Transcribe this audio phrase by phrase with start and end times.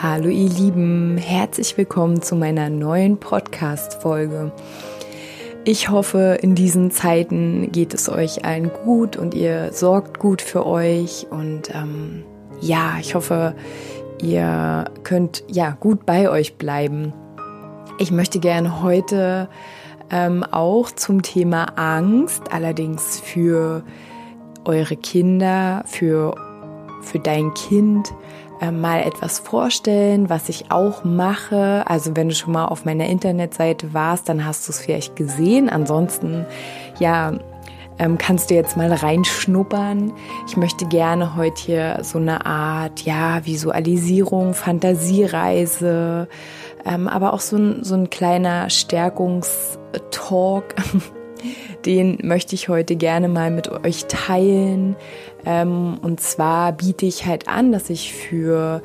[0.00, 4.52] Hallo ihr Lieben, herzlich willkommen zu meiner neuen Podcast-Folge.
[5.64, 10.64] Ich hoffe, in diesen Zeiten geht es euch allen gut und ihr sorgt gut für
[10.66, 12.22] euch und ähm,
[12.60, 13.56] ja, ich hoffe,
[14.22, 17.12] ihr könnt ja gut bei euch bleiben.
[17.98, 19.48] Ich möchte gerne heute
[20.12, 23.82] ähm, auch zum Thema Angst, allerdings für
[24.64, 26.36] eure Kinder, für,
[27.02, 28.12] für dein Kind,
[28.60, 31.84] äh, mal etwas vorstellen, was ich auch mache.
[31.86, 35.68] Also wenn du schon mal auf meiner Internetseite warst, dann hast du es vielleicht gesehen.
[35.68, 36.44] Ansonsten,
[36.98, 37.32] ja,
[37.98, 40.12] ähm, kannst du jetzt mal reinschnuppern.
[40.46, 46.28] Ich möchte gerne heute hier so eine Art, ja, Visualisierung, Fantasiereise,
[46.84, 50.76] ähm, aber auch so ein, so ein kleiner Stärkungstalk
[51.86, 54.96] den möchte ich heute gerne mal mit euch teilen.
[55.44, 58.82] Ähm, und zwar biete ich halt an, dass ich für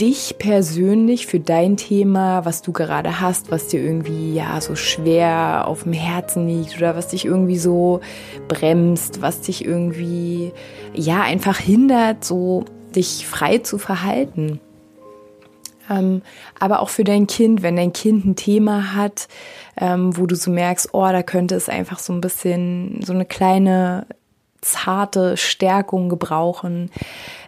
[0.00, 5.64] dich persönlich, für dein Thema, was du gerade hast, was dir irgendwie ja so schwer
[5.66, 8.00] auf dem Herzen liegt oder was dich irgendwie so
[8.48, 10.52] bremst, was dich irgendwie
[10.94, 14.60] ja einfach hindert, so dich frei zu verhalten.
[15.90, 16.22] Ähm,
[16.58, 19.28] aber auch für dein Kind, wenn dein Kind ein Thema hat,
[19.76, 23.26] ähm, wo du so merkst, oh, da könnte es einfach so ein bisschen so eine
[23.26, 24.06] kleine
[24.60, 26.90] zarte Stärkung gebrauchen.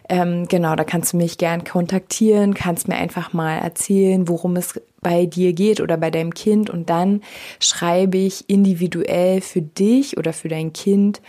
[0.09, 4.79] Ähm, genau, da kannst du mich gern kontaktieren, kannst mir einfach mal erzählen, worum es
[5.01, 7.21] bei dir geht oder bei deinem Kind und dann
[7.59, 11.21] schreibe ich individuell für dich oder für dein Kind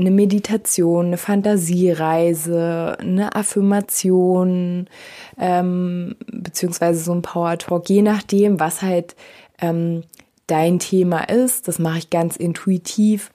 [0.00, 4.88] eine Meditation, eine Fantasiereise, eine Affirmation,
[5.38, 9.14] ähm, beziehungsweise so ein Power Talk, je nachdem, was halt
[9.60, 10.02] ähm,
[10.46, 11.68] dein Thema ist.
[11.68, 13.30] Das mache ich ganz intuitiv.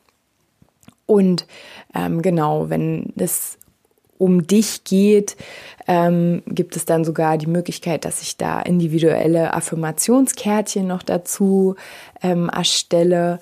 [1.05, 1.45] Und
[1.93, 3.57] ähm, genau, wenn es
[4.17, 5.35] um dich geht,
[5.87, 11.75] ähm, gibt es dann sogar die Möglichkeit, dass ich da individuelle Affirmationskärtchen noch dazu
[12.21, 13.39] ähm, erstelle.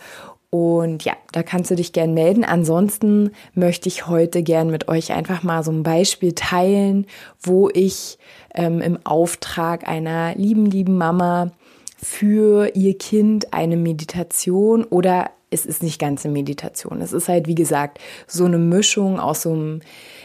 [0.53, 2.43] Und ja, da kannst du dich gern melden.
[2.43, 7.07] Ansonsten möchte ich heute gern mit euch einfach mal so ein Beispiel teilen,
[7.41, 8.19] wo ich
[8.53, 11.49] ähm, im Auftrag einer lieben, lieben Mama
[11.97, 17.01] für ihr Kind eine Meditation oder es ist nicht ganz eine Meditation.
[17.01, 17.97] Es ist halt, wie gesagt,
[18.27, 19.79] so eine Mischung aus so einem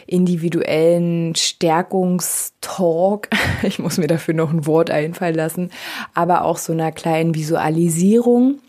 [0.05, 3.29] individuellen Stärkungstalk.
[3.63, 5.71] Ich muss mir dafür noch ein Wort einfallen lassen,
[6.13, 8.59] aber auch so einer kleinen Visualisierung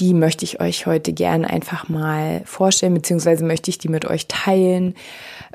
[0.00, 4.26] die möchte ich euch heute gern einfach mal vorstellen, beziehungsweise möchte ich die mit euch
[4.26, 4.94] teilen,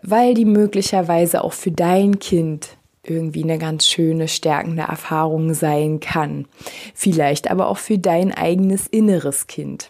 [0.04, 6.46] weil die möglicherweise auch für dein Kind irgendwie eine ganz schöne, stärkende Erfahrung sein kann.
[6.94, 9.90] Vielleicht aber auch für dein eigenes inneres Kind.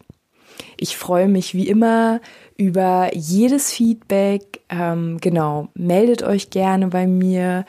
[0.78, 2.22] Ich freue mich wie immer
[2.58, 4.62] über jedes Feedback.
[4.70, 7.66] Ähm, genau, meldet euch gerne bei mir.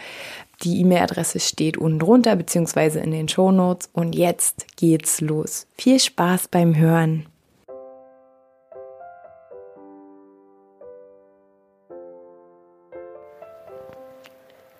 [0.62, 3.90] Die E-Mail-Adresse steht unten drunter beziehungsweise in den Show Notes.
[3.92, 5.66] Und jetzt geht's los.
[5.76, 7.26] Viel Spaß beim Hören.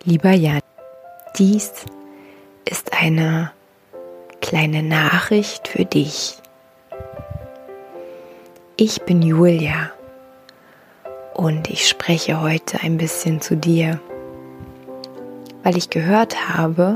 [0.05, 0.61] Lieber Jan,
[1.37, 1.73] dies
[2.65, 3.51] ist eine
[4.41, 6.37] kleine Nachricht für dich.
[8.77, 9.91] Ich bin Julia
[11.35, 14.01] und ich spreche heute ein bisschen zu dir
[15.67, 16.95] weil ich gehört habe,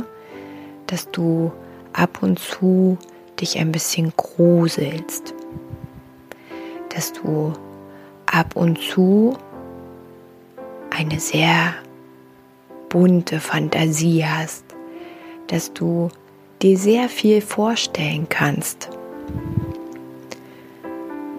[0.86, 1.50] dass du
[1.92, 2.98] ab und zu
[3.40, 5.34] dich ein bisschen gruselst,
[6.94, 7.52] dass du
[8.26, 9.36] ab und zu
[10.90, 11.74] eine sehr
[12.90, 14.64] bunte Fantasie hast,
[15.48, 16.08] dass du
[16.62, 18.88] dir sehr viel vorstellen kannst.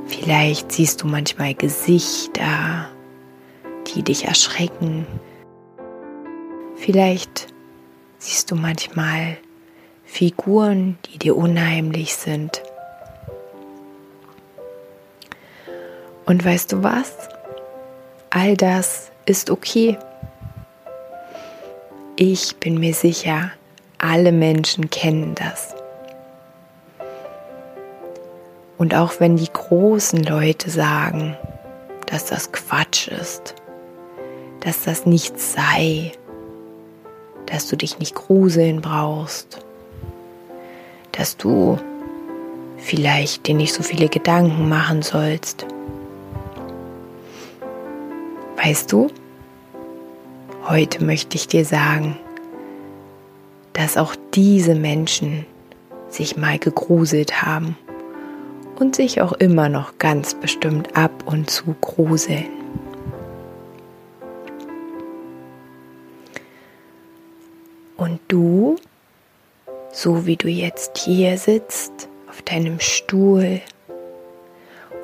[0.06, 2.90] Vielleicht siehst du manchmal Gesichter,
[3.88, 5.06] die dich erschrecken,
[6.82, 7.46] Vielleicht
[8.18, 9.38] siehst du manchmal
[10.04, 12.64] Figuren, die dir unheimlich sind.
[16.26, 17.14] Und weißt du was?
[18.32, 19.96] All das ist okay.
[22.16, 23.52] Ich bin mir sicher,
[24.00, 25.76] alle Menschen kennen das.
[28.80, 31.38] Und auch wenn die großen Leute sagen,
[32.08, 33.54] dass das Quatsch ist,
[34.62, 36.14] dass das nichts sei,
[37.52, 39.60] dass du dich nicht gruseln brauchst,
[41.12, 41.78] dass du
[42.78, 45.66] vielleicht dir nicht so viele Gedanken machen sollst.
[48.64, 49.10] Weißt du,
[50.70, 52.18] heute möchte ich dir sagen,
[53.74, 55.46] dass auch diese Menschen
[56.08, 57.76] sich mal gegruselt haben
[58.80, 62.61] und sich auch immer noch ganz bestimmt ab und zu gruseln.
[68.02, 68.78] Und du,
[69.92, 73.62] so wie du jetzt hier sitzt, auf deinem Stuhl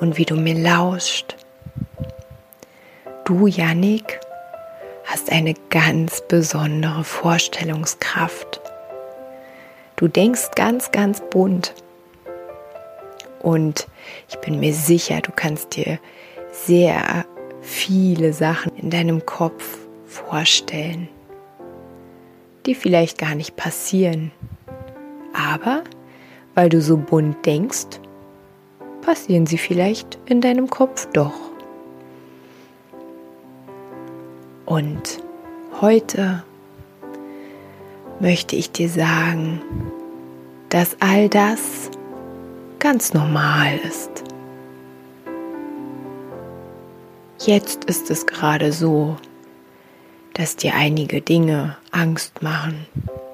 [0.00, 1.36] und wie du mir lauscht,
[3.24, 4.18] du, Yannick,
[5.04, 8.60] hast eine ganz besondere Vorstellungskraft.
[9.94, 11.74] Du denkst ganz, ganz bunt.
[13.38, 13.86] Und
[14.28, 16.00] ich bin mir sicher, du kannst dir
[16.50, 17.24] sehr
[17.60, 19.78] viele Sachen in deinem Kopf
[20.08, 21.08] vorstellen,
[22.66, 24.32] die vielleicht gar nicht passieren.
[25.32, 25.84] Aber
[26.54, 28.00] weil du so bunt denkst,
[29.02, 31.34] passieren sie vielleicht in deinem Kopf doch.
[34.66, 35.22] Und
[35.80, 36.44] heute
[38.20, 39.62] möchte ich dir sagen,
[40.68, 41.90] dass all das
[42.78, 44.24] ganz normal ist.
[47.38, 49.16] Jetzt ist es gerade so,
[50.38, 52.86] dass dir einige Dinge Angst machen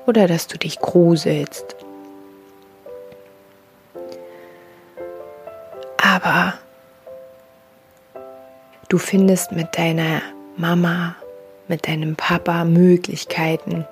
[0.06, 1.76] oder dass du dich gruselst.
[6.02, 6.54] Aber
[8.88, 10.22] du findest mit deiner
[10.56, 11.14] Mama,
[11.68, 13.84] mit deinem Papa Möglichkeiten,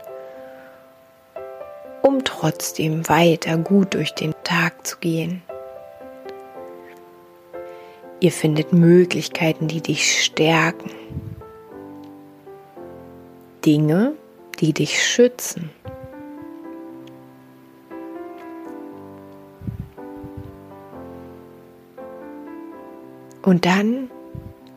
[2.00, 5.42] um trotzdem weiter gut durch den Tag zu gehen.
[8.20, 11.01] Ihr findet Möglichkeiten, die dich stärken.
[13.64, 14.14] Dinge,
[14.60, 15.70] die dich schützen.
[23.42, 24.10] Und dann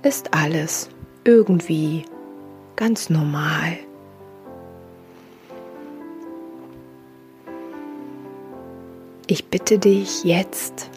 [0.02, 0.90] ist alles
[1.24, 2.06] irgendwie
[2.76, 3.78] ganz normal.
[9.28, 10.90] Ich bitte dich jetzt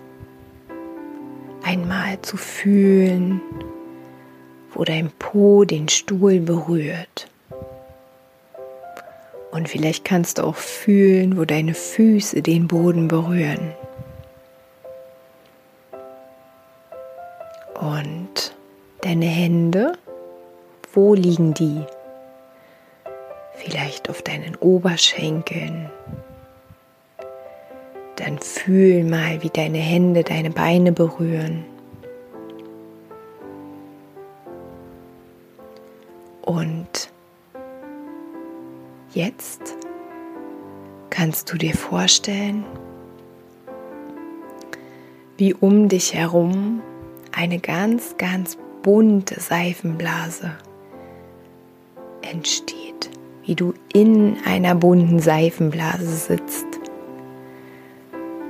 [1.62, 3.40] einmal zu fühlen,
[4.74, 7.28] wo dein Po den Stuhl berührt.
[9.50, 13.72] Und vielleicht kannst du auch fühlen, wo deine Füße den Boden berühren.
[17.80, 18.54] Und
[19.00, 19.92] deine Hände,
[20.92, 21.82] wo liegen die?
[23.54, 25.90] Vielleicht auf deinen Oberschenkeln,
[28.16, 31.64] dann fühl mal, wie deine Hände deine Beine berühren.
[41.38, 42.64] Kannst du dir vorstellen,
[45.36, 46.82] wie um dich herum
[47.30, 50.50] eine ganz, ganz bunte Seifenblase
[52.22, 53.10] entsteht,
[53.44, 56.66] wie du in einer bunten Seifenblase sitzt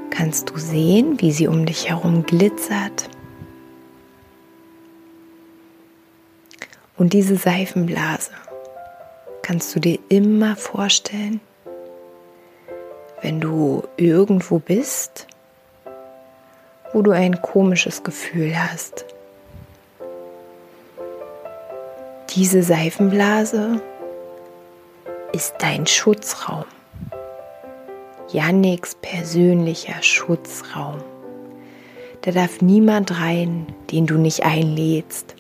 [0.09, 3.11] kannst du sehen, wie sie um dich herum glitzert.
[6.97, 8.31] Und diese Seifenblase
[9.43, 11.43] kannst du dir immer vorstellen,
[13.23, 15.27] wenn du irgendwo bist,
[16.93, 19.05] wo du ein komisches Gefühl hast.
[22.31, 23.81] Diese Seifenblase
[25.33, 26.65] ist dein Schutzraum.
[28.31, 30.99] Yannicks persönlicher Schutzraum.
[32.23, 35.35] Da darf niemand rein, den du nicht einlädst.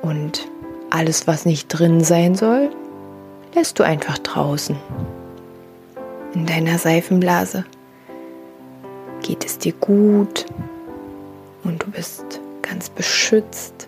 [0.00, 0.48] Und
[0.90, 2.70] alles, was nicht drin sein soll,
[3.54, 4.76] lässt du einfach draußen.
[6.34, 7.64] In deiner Seifenblase
[9.22, 10.46] geht es dir gut
[11.62, 13.86] und du bist ganz beschützt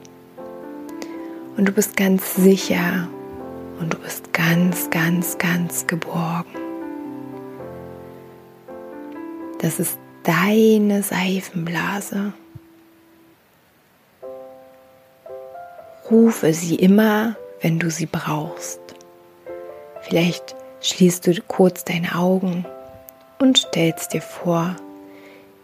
[1.56, 3.08] und du bist ganz sicher
[3.80, 6.46] und du bist ganz, ganz, ganz geborgen.
[9.58, 12.32] Das ist deine Seifenblase.
[16.08, 18.80] Rufe sie immer, wenn du sie brauchst.
[20.02, 22.64] Vielleicht schließt du kurz deine Augen
[23.38, 24.76] und stellst dir vor,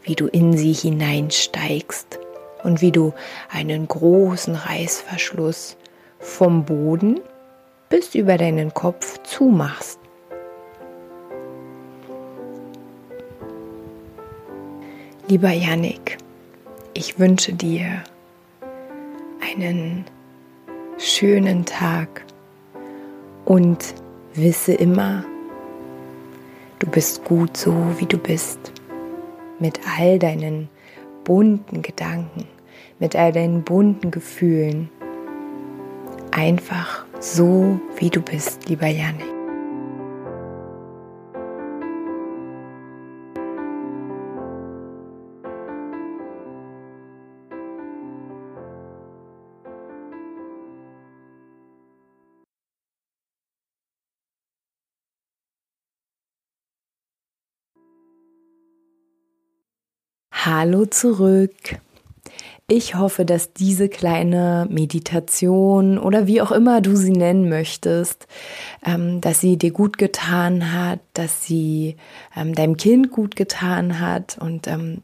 [0.03, 2.19] wie du in sie hineinsteigst
[2.63, 3.13] und wie du
[3.51, 5.77] einen großen Reißverschluss
[6.19, 7.21] vom Boden
[7.89, 9.99] bis über deinen Kopf zumachst.
[15.29, 16.19] Lieber Yannick,
[16.95, 18.03] ich wünsche dir
[19.41, 20.05] einen
[20.99, 22.25] schönen Tag
[23.45, 23.95] und
[24.35, 25.25] wisse immer,
[26.83, 28.73] Du bist gut so, wie du bist.
[29.61, 30.69] Mit all deinen
[31.23, 32.49] bunten Gedanken,
[32.99, 34.91] mit all deinen bunten Gefühlen.
[36.33, 39.32] Einfach so, wie du bist, lieber Janik.
[60.45, 61.79] Hallo zurück.
[62.67, 68.27] Ich hoffe, dass diese kleine Meditation oder wie auch immer du sie nennen möchtest,
[68.85, 71.95] ähm, dass sie dir gut getan hat, dass sie
[72.37, 75.03] ähm, deinem Kind gut getan hat und ähm,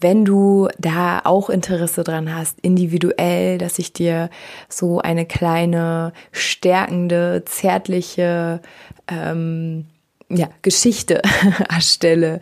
[0.00, 4.28] wenn du da auch Interesse dran hast, individuell, dass ich dir
[4.68, 8.60] so eine kleine, stärkende, zärtliche
[9.06, 9.86] ähm,
[10.28, 11.22] ja, Geschichte
[11.68, 12.40] erstelle,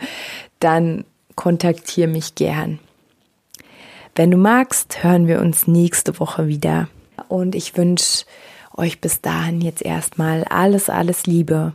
[0.60, 1.04] dann
[1.36, 2.80] kontaktiere mich gern.
[4.16, 6.88] Wenn du magst, hören wir uns nächste Woche wieder.
[7.28, 8.24] Und ich wünsche
[8.76, 11.72] euch bis dahin jetzt erstmal alles, alles Liebe.